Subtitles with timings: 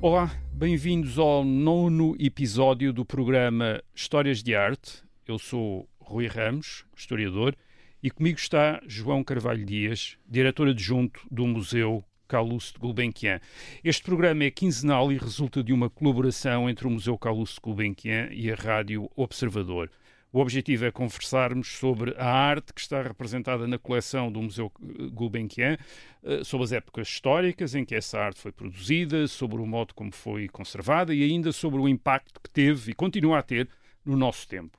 [0.00, 5.02] Olá, bem-vindos ao nono episódio do programa Histórias de Arte.
[5.26, 7.56] Eu sou Rui Ramos, historiador,
[8.00, 13.40] e comigo está João Carvalho Dias, diretor adjunto do Museu Calouste de Gulbenkian.
[13.82, 18.28] Este programa é quinzenal e resulta de uma colaboração entre o Museu Calouste de Gulbenkian
[18.30, 19.90] e a Rádio Observador.
[20.30, 24.70] O objetivo é conversarmos sobre a arte que está representada na coleção do Museu
[25.10, 25.78] Gulbenkian,
[26.22, 30.12] eh, sobre as épocas históricas em que essa arte foi produzida, sobre o modo como
[30.12, 33.70] foi conservada e ainda sobre o impacto que teve e continua a ter
[34.04, 34.78] no nosso tempo.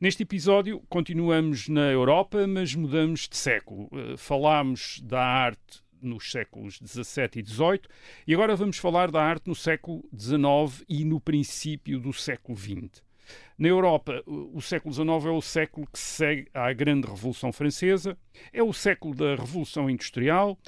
[0.00, 3.88] Neste episódio, continuamos na Europa, mas mudamos de século.
[3.92, 7.80] Eh, falámos da arte nos séculos XVII e XVIII
[8.24, 13.05] e agora vamos falar da arte no século XIX e no princípio do século XX.
[13.58, 18.16] Na Europa, o século XIX é o século que segue à Grande Revolução Francesa,
[18.52, 20.58] é o século da Revolução Industrial,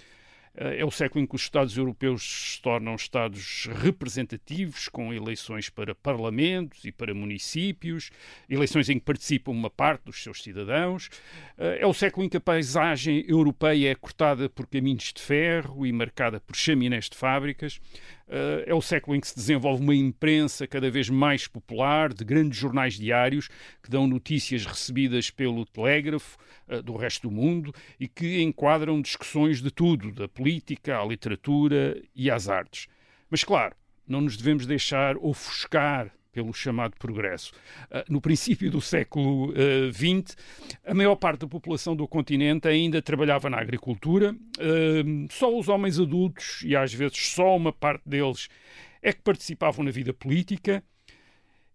[0.58, 5.70] eh, é o século em que os Estados europeus se tornam Estados representativos, com eleições
[5.70, 8.10] para parlamentos e para municípios,
[8.50, 11.08] eleições em que participam uma parte dos seus cidadãos.
[11.56, 15.86] Eh, é o século em que a paisagem europeia é cortada por caminhos de ferro
[15.86, 17.80] e marcada por chaminés de fábricas.
[18.28, 22.24] Eh, é o século em que se desenvolve uma imprensa cada vez mais popular, de
[22.24, 23.48] grandes jornais diários
[23.82, 26.36] que dão notícias recebidas pelo telégrafo
[26.68, 32.00] eh, do resto do mundo e que enquadram discussões de tudo, da política à literatura
[32.14, 32.86] e às artes.
[33.30, 33.74] Mas, claro,
[34.06, 37.52] não nos devemos deixar ofuscar pelo chamado progresso.
[37.90, 39.52] Ah, no princípio do século
[39.92, 40.36] XX,
[40.84, 45.68] ah, a maior parte da população do continente ainda trabalhava na agricultura, ah, só os
[45.68, 48.48] homens adultos, e às vezes só uma parte deles,
[49.02, 50.82] é que participavam na vida política.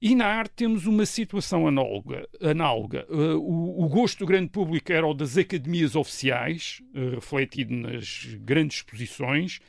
[0.02, 2.28] E na arte temos uma situação análoga.
[2.42, 3.06] análoga.
[3.10, 9.62] O, o, gosto do grande público era o das academias oficiais, refletido nas grandes exposições,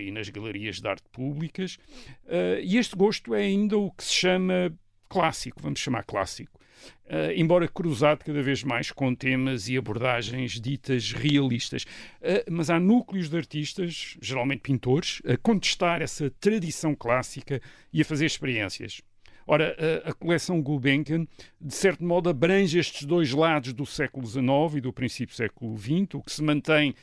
[0.00, 1.78] e nas galerias de arte públicas.
[2.24, 4.72] Uh, e este gosto é ainda o que se chama
[5.08, 6.60] clássico, vamos chamar clássico.
[7.06, 11.84] Uh, embora cruzado cada vez mais com temas e abordagens ditas realistas.
[12.20, 17.60] Uh, mas há núcleos de artistas, geralmente pintores, a contestar essa tradição clássica
[17.92, 19.00] e a fazer experiências.
[19.44, 21.26] Ora, a, coleção Gulbenkian,
[21.60, 25.76] de certo modo, abrange estes dois lados do século XIX e do princípio do século
[25.76, 26.94] XX, o que se mantém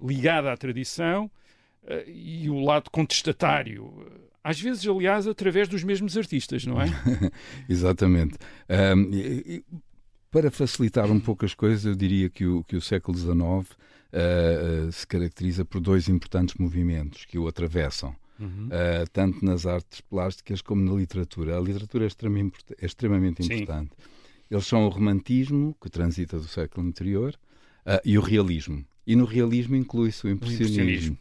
[0.00, 1.28] ligado à tradição
[2.06, 4.06] e o lado contestatário.
[4.42, 6.86] Às vezes, aliás, através dos mesmos artistas, não é?
[7.68, 8.38] Exatamente.
[8.68, 9.64] Um, e,
[10.30, 14.88] para facilitar um pouco as coisas, eu diria que o, que o século XIX uh,
[14.88, 18.14] uh, se caracteriza por dois importantes movimentos que o atravessam.
[18.38, 18.66] Uhum.
[18.66, 21.58] Uh, tanto nas artes plásticas como na literatura.
[21.58, 23.90] A literatura é extremamente, é extremamente importante.
[23.90, 24.08] Sim.
[24.50, 27.34] Eles são o romantismo, que transita do século anterior,
[27.84, 28.84] uh, e o realismo.
[29.06, 30.78] E no realismo inclui-se o impressionismo.
[30.78, 31.18] O impressionismo.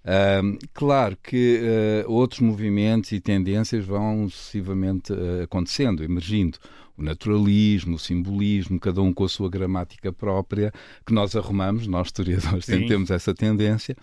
[0.00, 1.60] Uh, claro que
[2.06, 6.58] uh, outros movimentos e tendências vão sucessivamente uh, acontecendo, emergindo.
[6.96, 10.70] O naturalismo, o simbolismo, cada um com a sua gramática própria,
[11.06, 12.84] que nós arrumamos, nós historiadores Sim.
[12.88, 13.96] temos essa tendência,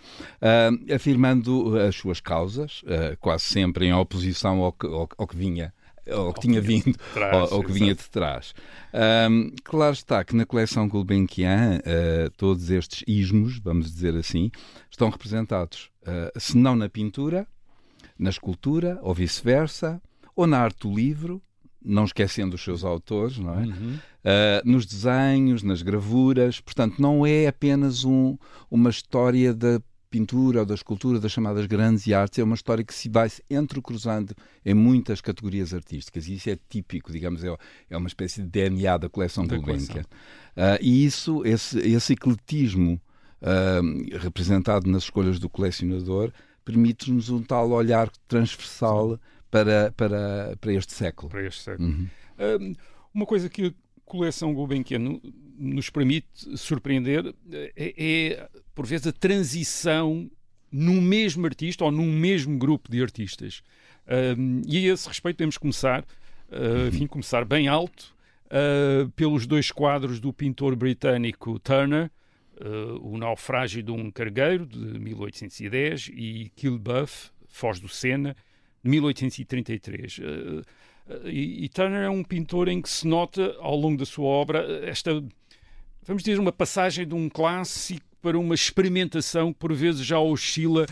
[0.91, 2.83] afirmando as suas causas,
[3.19, 5.71] quase sempre em oposição ao que, ao, ao que vinha
[6.15, 8.53] ou que tinha vindo, trás, ou, ou, que vinha de trás.
[9.29, 14.51] Um, claro está que na coleção Gulbenkian uh, todos estes ismos, vamos dizer assim,
[14.89, 17.47] estão representados, uh, se não na pintura,
[18.17, 20.01] na escultura, ou vice-versa,
[20.35, 21.41] ou na arte do livro,
[21.83, 23.65] não esquecendo os seus autores, não é?
[23.65, 23.95] Uhum.
[23.95, 28.37] Uh, nos desenhos, nas gravuras, portanto, não é apenas um,
[28.69, 29.81] uma história da
[30.17, 34.33] pintura ou da escultura, das chamadas grandes artes, é uma história que se vai entrecruzando
[34.65, 36.27] em muitas categorias artísticas.
[36.27, 37.55] E isso é típico, digamos, é,
[37.89, 40.01] é uma espécie de DNA da coleção da Gulbenkian.
[40.01, 42.99] Uh, e isso, esse, esse ecletismo
[43.41, 46.31] uh, representado nas escolhas do colecionador,
[46.65, 49.19] permite-nos um tal olhar transversal
[49.51, 51.29] para, para, para este século.
[51.29, 51.89] Para este século.
[51.89, 52.07] Uhum.
[52.39, 52.75] Uh,
[53.13, 53.73] uma coisa que
[54.07, 55.19] coleção Gulbenkian
[55.59, 60.29] nos permite surpreender é, é por vezes, a transição
[60.71, 63.63] num mesmo artista ou num mesmo grupo de artistas.
[64.67, 66.05] E a esse respeito temos que começar,
[66.49, 68.13] uh, começar bem alto,
[68.45, 72.11] uh, pelos dois quadros do pintor britânico Turner,
[72.61, 78.35] uh, O Naufrágio de um Cargueiro, de 1810, e Kilbuff, Foz do Sena,
[78.83, 80.19] de 1833.
[81.25, 84.59] E, e Turner é um pintor em que se nota, ao longo da sua obra,
[84.83, 85.23] esta,
[86.03, 90.85] vamos dizer, uma passagem de um clássico para uma experimentação que por vezes já oscila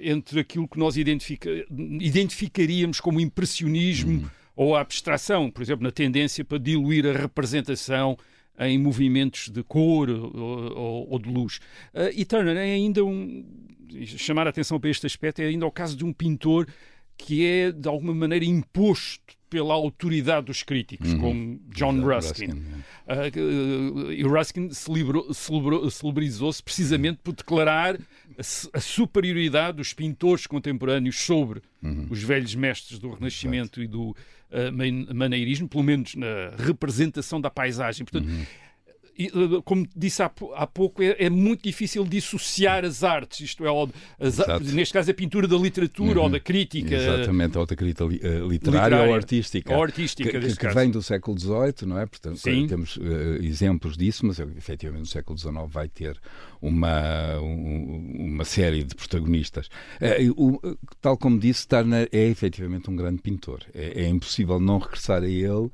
[0.00, 4.30] entre aquilo que nós identifica, identificaríamos como impressionismo uhum.
[4.54, 8.18] ou abstração, por exemplo, na tendência para diluir a representação
[8.58, 11.58] em movimentos de cor ou, ou, ou de luz.
[11.94, 13.44] Uh, e Turner é ainda um.
[14.04, 16.66] chamar a atenção para este aspecto é ainda o caso de um pintor
[17.16, 21.20] que é de alguma maneira imposto pela autoridade dos críticos, uhum.
[21.20, 22.46] como John Ruskin.
[22.46, 27.98] Ruskin uh, e Ruskin celebrizou-se precisamente por declarar
[28.72, 32.06] a, superioridade dos pintores contemporâneos sobre uhum.
[32.10, 33.82] os velhos mestres do Renascimento Exato.
[33.82, 38.04] e do uh, maneirismo, pelo menos na representação da paisagem.
[38.04, 38.44] Portanto, uhum
[39.64, 43.68] como disse há, há pouco, é, é, muito difícil dissociar as artes, isto é,
[44.20, 46.24] as, neste caso a pintura da literatura uhum.
[46.24, 46.94] ou da crítica.
[46.94, 49.74] Exatamente, ou da crítica li, uh, literária, literária, ou artística.
[49.74, 52.06] Ou artística, que, que vem do século XVIII, não é?
[52.06, 52.66] Portanto, Sim.
[52.68, 53.02] temos uh,
[53.42, 56.16] exemplos disso, mas efetivamente no século XIX vai ter
[56.62, 59.66] uma, um, uma série de protagonistas.
[60.00, 63.64] Uh, o, tal como disse, Turner é efetivamente um grande pintor.
[63.74, 65.70] É, é impossível não regressar a ele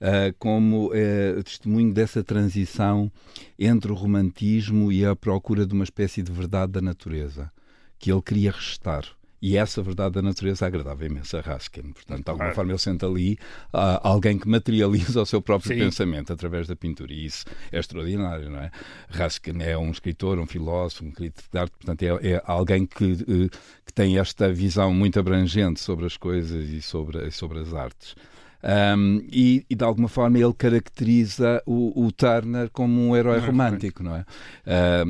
[0.00, 3.10] uh, como uh, testemunho dessa transição
[3.58, 7.50] entre o romantismo e a procura de uma espécie de verdade da natureza
[7.98, 9.04] que ele queria restar.
[9.40, 11.92] E essa verdade da natureza agradava imenso a Raskin.
[11.92, 13.34] Portanto, de alguma forma, ele sente ali
[13.72, 15.84] uh, alguém que materializa o seu próprio Sim.
[15.84, 17.12] pensamento através da pintura.
[17.12, 18.70] E isso é extraordinário, não é?
[19.08, 23.04] Raskin é um escritor, um filósofo, um crítico de arte, portanto, é, é alguém que,
[23.04, 23.50] uh,
[23.84, 28.16] que tem esta visão muito abrangente sobre as coisas e sobre, sobre as artes.
[28.62, 34.02] Um, e, e, de alguma forma ele caracteriza o, o Turner como um herói romântico,
[34.02, 34.24] não é?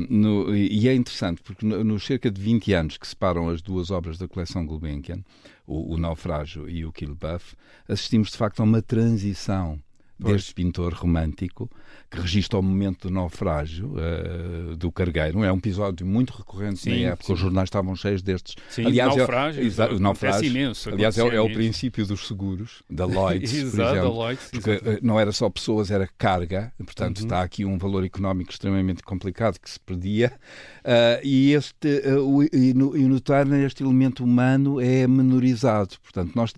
[0.09, 3.89] no, e é interessante porque nos no cerca de 20 anos que separam as duas
[3.89, 5.23] obras da coleção Gulbenkian,
[5.65, 7.55] o, o Naufrágio e o Kill Buff,
[7.87, 9.79] assistimos de facto a uma transição
[10.19, 11.69] deste pintor romântico
[12.09, 15.43] que registra o momento do naufrágio uh, do cargueiro.
[15.43, 17.33] É um episódio muito recorrente sim, na época, sim.
[17.33, 18.55] os jornais estavam cheios destes.
[18.69, 23.03] Sim, aliás, naufrágio, é, o naufrágio imenso, aliás, é, é, o princípio dos seguros, da
[23.05, 27.25] Lloyds, por exemplo, Lloyds, porque uh, não era só pessoas, era carga, portanto uhum.
[27.25, 30.31] está aqui um valor económico extremamente complicado que se perdia,
[30.85, 36.53] uh, e, este, o, e, no, e este elemento humano é menorizado, portanto nós,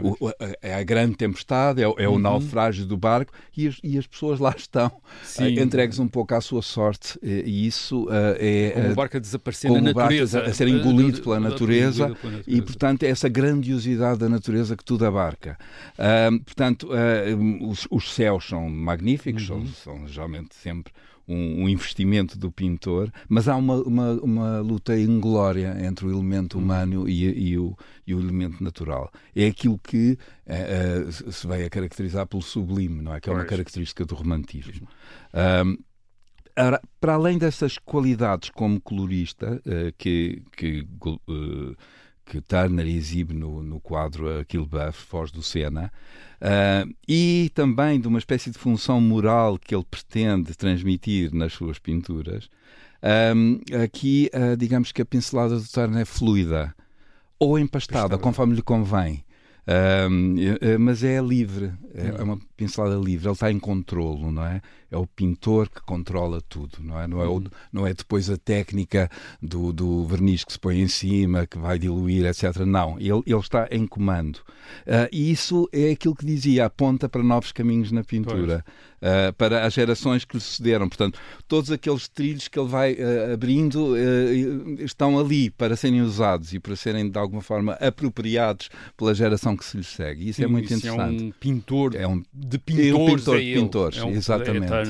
[0.00, 0.30] o,
[0.62, 2.18] é a grande tempestade, é, é o uhum.
[2.18, 6.40] naufrágio do barco e as, e as pessoas lá estão uh, entregues um pouco à
[6.40, 10.40] sua sorte e isso uh, é como o barco a desaparecer na natureza.
[10.40, 12.44] a, a ser engolido pela natureza, pela natureza.
[12.46, 15.58] e portanto é essa grandiosidade da natureza que tudo abarca.
[16.44, 16.88] Portanto
[17.60, 19.66] os, os, céus são magníficos uhum.
[19.66, 20.92] são, são geralmente sempre
[21.26, 26.56] um, um, investimento do pintor, mas há uma, uma, uma luta inglória entre o elemento
[26.56, 26.64] uhum.
[26.64, 27.76] humano e, e, o,
[28.06, 29.10] e o elemento natural.
[29.34, 33.20] É aquilo que uh, uh, se vai a caracterizar pelo sublime, não é?
[33.20, 34.88] Que é uma característica do romantismo.
[35.64, 35.78] Um,
[37.00, 40.86] para além dessas qualidades como colorista uh, que, que
[42.24, 45.92] que Turner exibe no, no quadro Kill Buff, Foz do Sena,
[46.40, 51.78] uh, e também de uma espécie de função moral que ele pretende transmitir nas suas
[51.78, 52.48] pinturas,
[53.36, 56.74] um, aqui, uh, digamos que a pincelada do Turner é fluida
[57.38, 59.24] ou empastada, conforme lhe convém.
[59.66, 60.36] Um,
[60.78, 64.60] mas é livre, é, é uma pincelada livre, ele está em controlo, não é?
[64.94, 67.06] É o pintor que controla tudo, não é?
[67.06, 67.44] Não é, o, uhum.
[67.72, 69.10] não é depois a técnica
[69.42, 72.58] do, do verniz que se põe em cima, que vai diluir, etc.
[72.64, 74.36] Não, ele, ele está em comando.
[74.86, 78.64] Uh, e isso é aquilo que dizia, aponta para novos caminhos na pintura,
[79.00, 80.88] uh, para as gerações que lhe sucederam.
[80.88, 83.94] Portanto, todos aqueles trilhos que ele vai uh, abrindo
[84.78, 89.64] estão ali para serem usados e para serem, de alguma forma, apropriados pela geração que
[89.64, 90.28] se lhe segue.
[90.28, 91.22] Isso é Sim, é muito isso interessante.
[91.22, 92.88] É um pintor é um, de pintores.
[92.88, 94.72] É um pintor de pintores, é um, exatamente.
[94.72, 94.83] É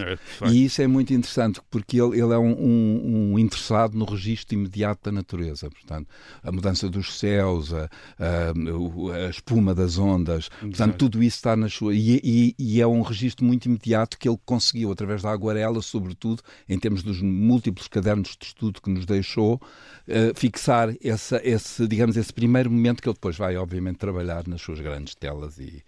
[0.50, 4.54] e isso é muito interessante porque ele, ele é um, um, um, interessado no registro
[4.54, 5.70] imediato da natureza.
[5.70, 6.08] Portanto,
[6.42, 11.68] a mudança dos céus, a, a, a espuma das ondas, portanto, tudo isso está na
[11.68, 11.94] sua.
[11.94, 16.42] E, e, e, é um registro muito imediato que ele conseguiu, através da aguarela, sobretudo,
[16.68, 22.16] em termos dos múltiplos cadernos de estudo que nos deixou, uh, fixar essa, esse, digamos,
[22.16, 25.82] esse primeiro momento que ele depois vai, obviamente, trabalhar nas suas grandes telas e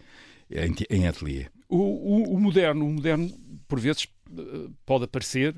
[0.51, 1.47] em, em ateliê.
[1.69, 3.31] O, o, o, moderno, o moderno,
[3.67, 4.07] por vezes,
[4.37, 5.55] eh, pode aparecer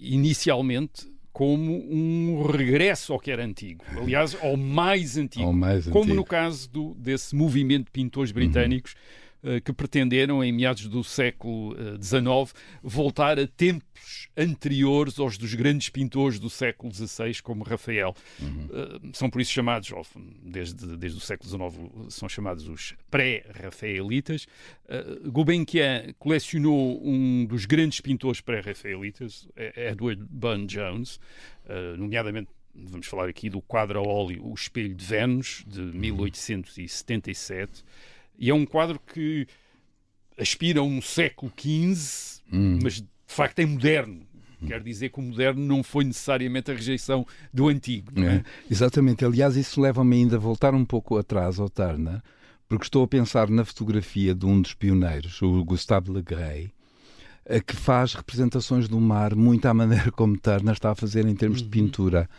[0.00, 3.84] inicialmente como um regresso ao que era antigo.
[3.96, 5.46] Aliás, ao mais antigo.
[5.46, 6.16] Ao mais como antigo.
[6.16, 8.92] no caso do, desse movimento de pintores britânicos.
[8.92, 9.27] Uhum
[9.64, 12.46] que pretenderam, em meados do século XIX, eh,
[12.82, 18.14] voltar a tempos anteriores aos dos grandes pintores do século XVI, como Rafael.
[18.40, 18.68] Uhum.
[18.72, 19.92] Eh, são por isso chamados,
[20.42, 24.46] desde, desde o século XIX, são chamados os pré-rafaelitas.
[25.30, 31.20] Gulbenkian colecionou um dos grandes pintores pré-rafaelitas, Edward Burne-Jones,
[31.98, 37.84] nomeadamente vamos falar aqui do quadro a óleo O Espelho de Vênus, de 1877.
[38.38, 39.46] E é um quadro que
[40.38, 42.78] aspira a um século XV, hum.
[42.82, 44.28] mas de facto é moderno.
[44.66, 48.10] Quer dizer que o moderno não foi necessariamente a rejeição do antigo.
[48.20, 48.36] É?
[48.36, 49.24] É, exatamente.
[49.24, 52.20] Aliás, isso leva-me ainda a voltar um pouco atrás ao Turner,
[52.68, 56.72] porque estou a pensar na fotografia de um dos pioneiros, o Gustave Le Gray,
[57.66, 61.60] que faz representações do mar muito à maneira como Turner está a fazer em termos
[61.60, 61.64] uhum.
[61.64, 62.30] de pintura.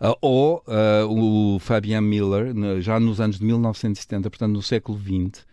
[0.00, 5.46] Uh, ou uh, o Fabian Miller, já nos anos de 1970, portanto no século XX,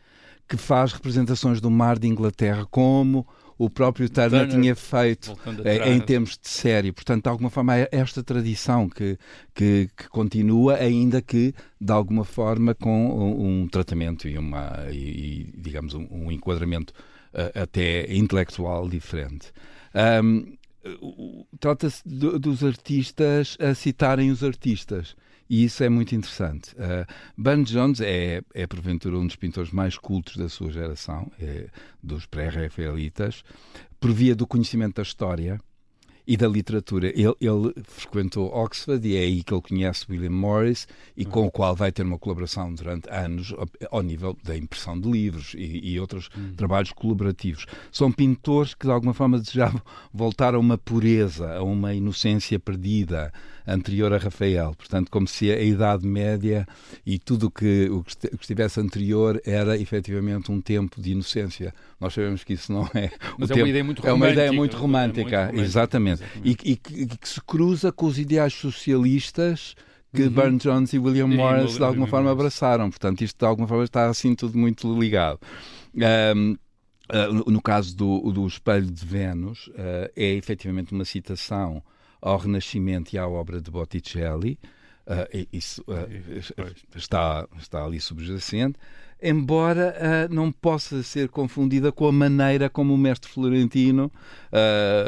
[0.47, 3.25] que faz representações do mar de Inglaterra como
[3.57, 6.91] o próprio Turner, Turner tinha feito eh, em termos de série.
[6.91, 9.17] Portanto, de alguma forma, é esta tradição que,
[9.53, 15.49] que, que, continua, ainda que, de alguma forma, com um, um tratamento e, uma, e,
[15.57, 16.93] digamos, um, um enquadramento
[17.53, 19.51] até intelectual diferente.
[20.23, 20.57] Um,
[21.59, 25.15] Trata-se dos artistas a citarem os artistas.
[25.49, 26.75] E isso é muito interessante.
[26.75, 27.05] Uh,
[27.37, 31.69] Burne Jones é, é, porventura, um dos pintores mais cultos da sua geração, é,
[32.01, 33.43] dos pré-rafaelitas,
[33.99, 35.59] por via do conhecimento da história
[36.27, 37.07] e da literatura.
[37.09, 41.31] Ele, ele, frequentou Oxford e é aí que ele conhece William Morris e uhum.
[41.31, 43.53] com o qual vai ter uma colaboração durante anos
[43.91, 46.53] ao nível da impressão de livros e, e outros uhum.
[46.55, 47.65] trabalhos colaborativos.
[47.91, 49.81] São pintores que de alguma forma desejavam
[50.13, 53.31] voltar a uma pureza, a uma inocência perdida
[53.67, 54.75] anterior a Rafael.
[54.75, 56.67] Portanto, como se a Idade Média
[57.05, 61.73] e tudo que, o que estivesse anterior era efetivamente um tempo de inocência.
[61.99, 63.11] Nós sabemos que isso não é.
[63.37, 64.09] Mas é tempo, uma ideia muito romântica.
[64.09, 66.14] É uma ideia muito romântica, é muito romântica exatamente.
[66.15, 66.67] Exatamente.
[66.67, 69.75] E, e, que, que se cruza com os ideais socialistas
[70.13, 70.29] que uhum.
[70.29, 72.89] Burne Jones e William Morris de alguma forma abraçaram.
[72.89, 75.39] Portanto, isto de alguma forma está assim tudo muito ligado.
[76.35, 76.57] Um,
[77.07, 81.83] Uh, no caso do, do Espelho de Vênus, uh, é efetivamente uma citação
[82.19, 84.57] ao Renascimento e à obra de Botticelli.
[85.05, 85.85] Uh, isso
[86.95, 88.79] está, está ali subjacente,
[89.21, 94.11] embora uh, não possa ser confundida com a maneira como o mestre florentino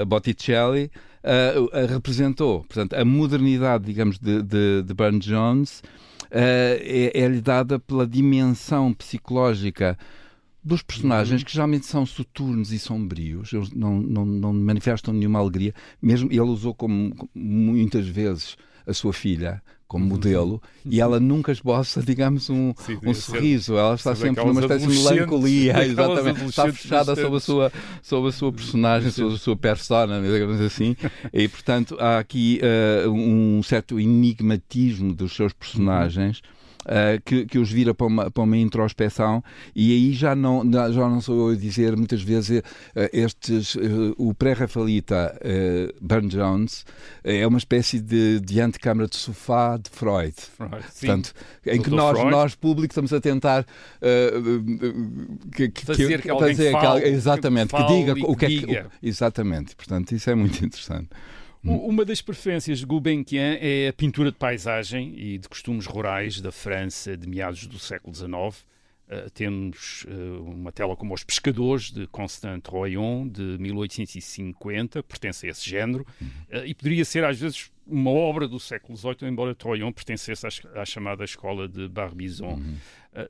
[0.08, 0.92] Botticelli
[1.90, 2.64] representou.
[2.64, 5.84] Portanto, a modernidade, digamos, de, de, de Burne Jones
[6.32, 9.98] é-lhe é dada pela dimensão psicológica
[10.68, 11.46] dos personagens uhum.
[11.46, 15.74] que geralmente são soturnos e sombrios, eles não, não, não manifestam nenhuma alegria.
[16.02, 18.58] Mesmo ele usou como, muitas vezes
[18.88, 20.10] a sua filha como uhum.
[20.12, 20.92] modelo uhum.
[20.92, 23.78] e ela nunca esboça, digamos, um, Sim, um sorriso.
[23.78, 26.46] Ela está sempre numa espécie de melancolia, exatamente.
[26.46, 30.96] Está fechada sobre a sua, sobre a sua personagem, sobre a sua persona, digamos assim.
[31.34, 32.60] e, portanto, há aqui
[33.06, 36.40] uh, um certo enigmatismo dos seus personagens.
[36.40, 36.57] Uhum
[36.88, 39.44] uh, que, que os vira para uma, para uma introspeção
[39.76, 42.64] e aí já não, já não sou eu a dizer muitas vezes uh,
[43.14, 45.38] estes, uh, o pré-Rafaelita
[46.02, 46.86] Burne Jones
[47.24, 50.34] é uma espécie de, de antecâmara de sofá de Freud.
[50.56, 51.34] Freud Portanto,
[51.66, 53.66] em que nós, nós, público, estamos a tentar
[55.56, 58.84] que, que, fazer que, que alguém fazer, fale, exatamente, que, diga o que, que é
[58.84, 58.90] que.
[59.08, 61.10] Exatamente, portanto, isso é muito interessante.
[61.68, 66.52] Uma das preferências de Gulbenkian é a pintura de paisagem e de costumes rurais da
[66.52, 68.66] França de meados do século XIX.
[69.08, 75.50] Uh, temos uh, uma tela como Os Pescadores, de Constant Royon, de 1850, pertence a
[75.50, 79.94] esse género, uh, e poderia ser às vezes uma obra do século XVIII, embora Troyon
[79.94, 82.56] pertencesse à, à chamada escola de Barbizon.
[82.56, 82.78] Uhum.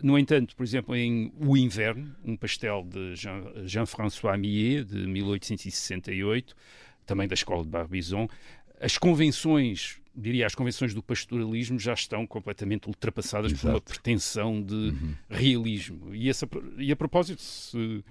[0.01, 3.13] no entanto, por exemplo, em O Inverno, um pastel de
[3.65, 6.56] Jean-François Jean Millet, de 1868,
[7.08, 8.28] também da escola de Barbizon,
[8.80, 13.66] as convenções, diria, as convenções do pastoralismo já estão completamente ultrapassadas Exato.
[13.66, 15.16] por uma pretensão de uhum.
[15.30, 16.14] realismo.
[16.14, 16.48] E, essa,
[16.78, 18.04] e a propósito, se,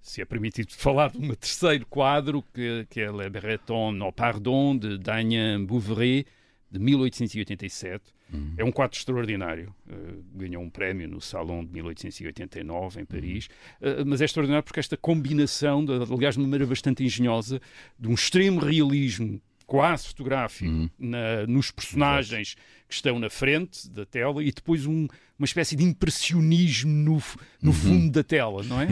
[0.00, 4.76] se é permitido falar de um terceiro quadro, que, que é Le Breton no Pardon,
[4.76, 6.26] de Damien Bouveret,
[6.70, 8.13] de 1887.
[8.32, 8.54] Uhum.
[8.56, 9.74] É um quadro extraordinário.
[9.86, 13.48] Uh, ganhou um prémio no Salão de 1889, em Paris.
[13.80, 14.02] Uhum.
[14.02, 17.60] Uh, mas é extraordinário porque esta combinação, de, aliás, de uma maneira bastante engenhosa,
[17.98, 20.90] de um extremo realismo quase fotográfico uhum.
[20.98, 22.86] na, nos personagens Exato.
[22.88, 25.06] que estão na frente da tela e depois um,
[25.38, 27.22] uma espécie de impressionismo no,
[27.62, 27.72] no uhum.
[27.72, 28.88] fundo da tela, não é?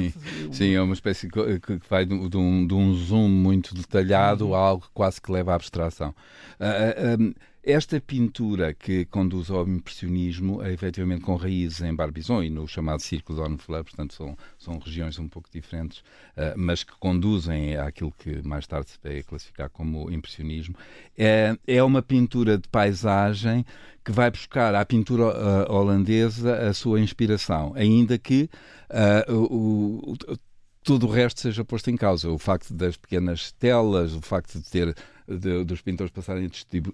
[0.51, 4.55] Sim, é uma espécie que, que vai de, um, de um zoom muito detalhado uhum.
[4.55, 6.15] a algo quase que leva à abstração.
[6.59, 7.35] Uh, uh,
[7.65, 13.01] esta pintura que conduz ao impressionismo é efetivamente com raízes em Barbizon e no chamado
[13.01, 18.13] Círculo de Ornefleur, portanto são, são regiões um pouco diferentes, uh, mas que conduzem àquilo
[18.19, 20.75] que mais tarde se vai classificar como impressionismo.
[21.17, 23.65] É, é uma pintura de paisagem
[24.05, 28.51] que vai buscar à pintura uh, holandesa a sua inspiração, ainda que
[28.91, 30.39] uh, o, o
[30.83, 32.29] tudo o resto seja posto em causa.
[32.29, 36.51] O facto das pequenas telas, o facto de ter de, dos pintores passarem a,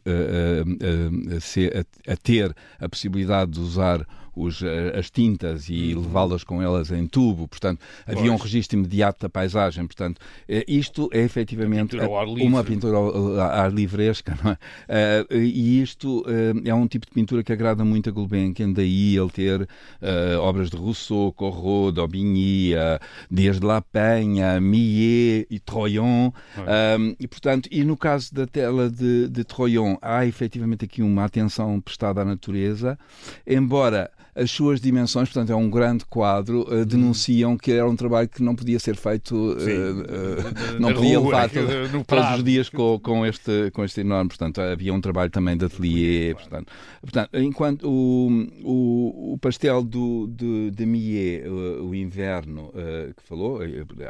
[0.06, 4.06] a, a, a, ter a possibilidade de usar
[4.42, 4.62] os,
[4.96, 6.02] as tintas e uhum.
[6.02, 8.18] levá-las com elas em tubo, portanto, pois.
[8.18, 10.20] havia um registro imediato da paisagem, portanto,
[10.66, 12.08] isto é efetivamente pintura
[12.46, 15.26] uma pintura ao ar livresca, não é?
[15.30, 16.24] e isto
[16.64, 20.70] é um tipo de pintura que agrada muito a Gulbenkian, daí ele ter uh, obras
[20.70, 22.98] de Rousseau, Corot, Daubigny, uh,
[23.30, 26.32] desde La Penha, Millet e Troyon.
[26.58, 31.24] Um, e, portanto, e no caso da tela de, de Troyon, há efetivamente aqui uma
[31.24, 32.98] atenção prestada à natureza,
[33.46, 38.28] embora as suas dimensões, portanto, é um grande quadro, uh, denunciam que era um trabalho
[38.28, 42.98] que não podia ser feito, uh, uh, não podia levar todo, todos os dias com,
[43.00, 47.88] com, este, com este enorme, portanto, havia um trabalho também de ateliê, portanto, portanto enquanto
[47.88, 48.28] o,
[48.62, 52.72] o, o pastel do, de, de Millet, o, o inverno,
[53.16, 53.60] que falou,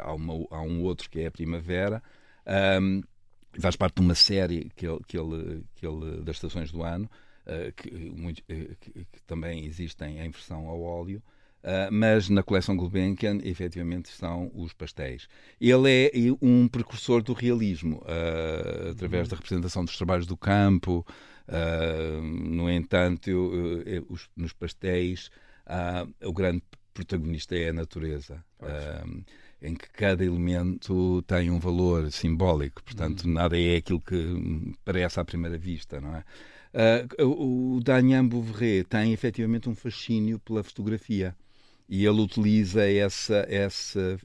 [0.03, 2.03] há, uma, há um outro que é a primavera,
[2.81, 3.01] um,
[3.59, 7.09] faz parte de uma série que ele, que ele, que ele das estações do ano,
[7.75, 11.21] que, muito, eh, que, que, também existem em versão ao óleo.
[11.61, 15.27] Uh, mas na coleção Gulbenkian, efetivamente, estão os pastéis.
[15.59, 21.05] Ele é um precursor do realismo, uh, através da representação dos trabalhos do campo.
[21.49, 25.29] Uh, no entanto, eu, eu, os, nos pastéis,
[26.23, 26.63] o grande
[26.93, 28.43] protagonista é a natureza.
[29.61, 33.33] em que cada elemento tem um valor simbólico, portanto, uhum.
[33.33, 36.23] nada é aquilo que parece à primeira vista, não é?
[36.71, 41.35] Uh, o Daniel Bouveret tem efetivamente um fascínio pela fotografia
[41.87, 44.19] e ele utiliza essa, essa,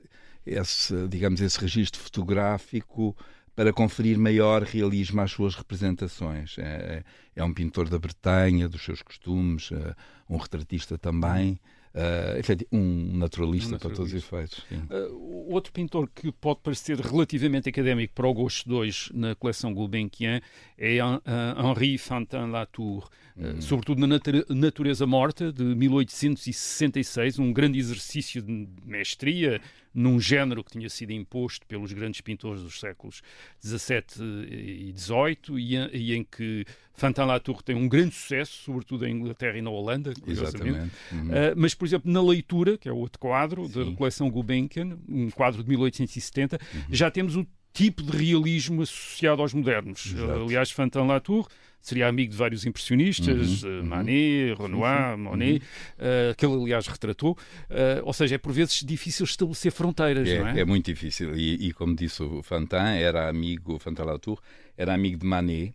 [0.44, 3.16] esse, digamos, esse registro fotográfico
[3.56, 6.58] para conferir maior realismo às suas representações.
[6.58, 7.04] É, é,
[7.36, 9.94] é um pintor da Bretanha, dos seus costumes, uh,
[10.28, 11.58] um retratista também.
[11.94, 14.58] Uh, um naturalista, um naturalista, para todos os efeitos.
[14.90, 20.40] Uh, outro pintor que pode parecer relativamente académico para o gosto 2 na coleção Gulbenkian
[20.76, 21.22] é uh,
[21.56, 29.60] Henri Fantin Latour, uh, sobretudo na Natureza Morta, de 1866, um grande exercício de mestria
[29.94, 33.22] num género que tinha sido imposto pelos grandes pintores dos séculos
[33.64, 39.56] XVII e XVIII e, em que Fantin Latour tem um grande sucesso, sobretudo em Inglaterra
[39.56, 40.90] e na Holanda, Exatamente.
[41.12, 41.28] Uhum.
[41.28, 43.90] Uh, mas, por exemplo, na leitura, que é outro quadro Sim.
[43.90, 46.82] da coleção Gulbenkian, um quadro de 1870, uhum.
[46.90, 50.06] já temos o tipo de realismo associado aos modernos.
[50.06, 50.32] Exato.
[50.32, 51.48] Aliás, Fantin Latour
[51.84, 53.84] seria amigo de vários impressionistas, uhum, eh, uhum.
[53.84, 55.62] Manet, Renoir, Monet,
[55.98, 57.32] uh, que ele, aliás, retratou.
[57.32, 60.60] Uh, ou seja, é por vezes difícil estabelecer fronteiras, é, não é?
[60.60, 61.36] É muito difícil.
[61.36, 64.40] E, e como disse o Fantin, era amigo, o Fantin Latour,
[64.78, 65.74] era amigo de Manet.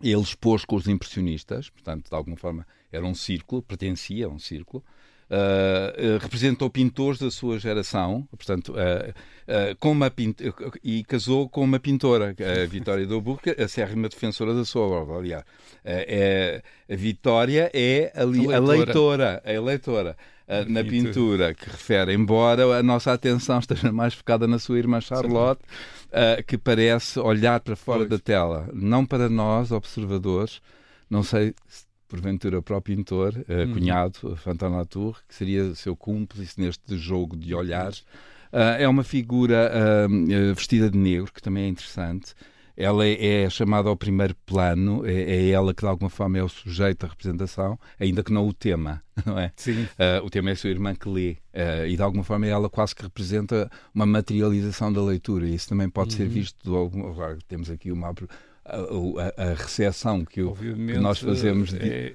[0.00, 4.38] Ele expôs com os impressionistas, portanto, de alguma forma, era um círculo, pertencia a um
[4.38, 4.84] círculo.
[5.34, 10.12] Uh, representou pintores da sua geração, portanto, uh, com uma
[10.84, 15.16] e casou com uma pintora, a Vitória do Burca, a sérrima defensora da sua obra.
[15.16, 15.42] Aliás,
[15.84, 20.16] é, a Vitória é a, li, a leitora, a leitora.
[20.68, 25.62] na pintura que refere, embora a nossa atenção esteja mais focada na sua irmã Charlotte,
[26.46, 28.10] que parece olhar para fora pois.
[28.10, 30.60] da tela, não para nós, observadores,
[31.10, 31.54] não sei
[32.14, 37.54] porventura o próprio pintor, uh, cunhado, Fantin Latour, que seria seu cúmplice neste jogo de
[37.54, 37.98] olhares.
[38.52, 39.70] Uh, é uma figura
[40.08, 42.34] uh, vestida de negro, que também é interessante.
[42.76, 46.42] Ela é, é chamada ao primeiro plano, é, é, ela que de alguma forma é
[46.42, 49.52] o sujeito da representação, ainda que não o tema, não é?
[49.54, 49.86] Sim.
[50.24, 51.36] o tema é a sua irmã que lê,
[51.86, 55.88] e de alguma forma ela quase que representa uma materialização da leitura, e isso também
[55.88, 56.16] pode uhum.
[56.16, 58.08] ser visto, de alguma, temos aqui uma
[58.66, 61.70] a, a, a recepção que, o, que, nós fazemos.
[61.70, 61.78] De...
[61.78, 62.14] É,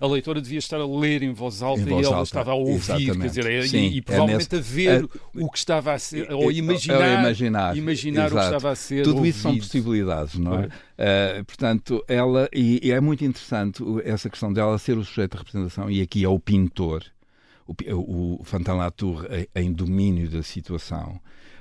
[0.00, 2.28] a leitora devia estar a ler em voz alta em voz e ela alta.
[2.28, 3.18] estava a ouvir, Exatamente.
[3.18, 5.92] quer dizer, é, Sim, e, e, é provavelmente é nesse, a ver o que estava
[5.92, 9.04] a ser, ou imaginar, imaginar, imaginar o que estava a ser.
[9.04, 9.30] Tudo ouvido.
[9.30, 10.66] isso são possibilidades, não é?
[10.66, 15.38] Uh, portanto, ela, e, e, é muito interessante essa questão dela ser o sujeito de
[15.38, 17.04] representação, e aqui é o pintor,
[17.66, 21.20] o, o, o Fantin Latour em domínio da situação,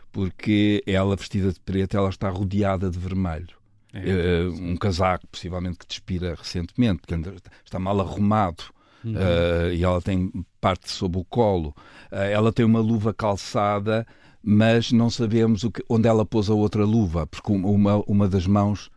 [0.10, 3.61] porque ela, vestida de preto, ela está rodeada de vermelho.
[3.93, 4.47] É.
[4.47, 8.63] Uh, um casaco, possivelmente que despira recentemente, porque está mal arrumado.
[9.04, 9.13] Uhum.
[9.13, 11.75] Uh, e ela tem parte sob o colo.
[12.12, 14.06] Uh, ela tem uma luva calçada,
[14.43, 18.89] mas não sabemos que, onde ela pôs a outra luva, porque uma, uma das mãos,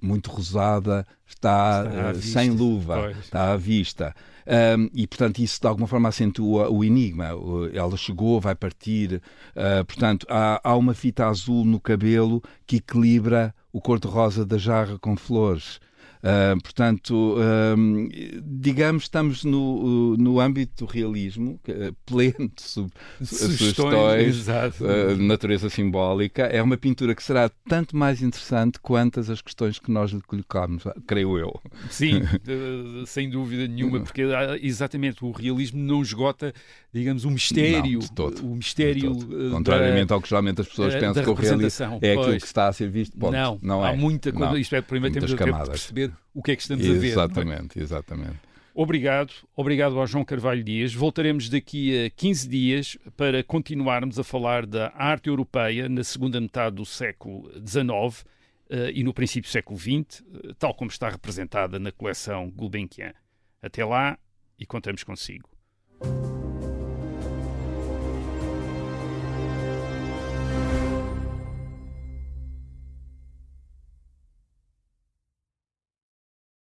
[0.00, 3.18] muito rosada, está, está sem luva, pois.
[3.18, 4.14] está à vista.
[4.46, 7.30] Um, e, portanto, isso de alguma forma acentua o enigma.
[7.72, 9.22] Ela chegou, vai partir.
[9.56, 14.96] Uh, portanto, há, há uma fita azul no cabelo que equilibra o cor-de-rosa da jarra
[15.00, 15.80] com flores.
[16.24, 17.36] Uh, portanto,
[17.76, 18.08] um,
[18.42, 21.60] digamos, estamos no, no âmbito do realismo,
[22.06, 22.90] pleno de sub,
[23.22, 26.44] sugestões, uh, natureza simbólica.
[26.44, 30.84] É uma pintura que será tanto mais interessante quantas as questões que nós lhe colocamos,
[31.06, 31.60] creio eu.
[31.90, 32.22] Sim,
[33.06, 34.22] sem dúvida nenhuma, porque
[34.62, 36.54] exatamente o realismo não esgota,
[36.90, 37.98] digamos, o mistério.
[37.98, 39.14] Não, todo, o mistério.
[39.50, 42.68] Contrariamente da, ao que geralmente as pessoas pensam que o realismo é aquilo que está
[42.68, 43.14] a ser visto.
[43.18, 43.32] Ponto.
[43.32, 43.96] Não, não há é.
[43.96, 44.58] muita coisa.
[44.58, 47.12] Isto é, primeiro temos de perceber o que é que estamos exatamente, a ver.
[47.12, 48.54] Exatamente, exatamente.
[48.74, 50.92] Obrigado, obrigado ao João Carvalho Dias.
[50.92, 56.74] Voltaremos daqui a 15 dias para continuarmos a falar da arte europeia na segunda metade
[56.74, 58.22] do século XIX
[58.68, 63.14] uh, e no princípio do século XX, uh, tal como está representada na coleção Gulbenkian.
[63.62, 64.18] Até lá
[64.58, 65.48] e contamos consigo.